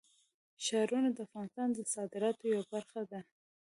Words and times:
ښارونه 0.65 1.09
د 1.13 1.17
افغانستان 1.27 1.67
د 1.73 1.79
صادراتو 1.93 2.43
یوه 2.53 2.65
برخه 2.73 3.01
ده. 3.11 3.19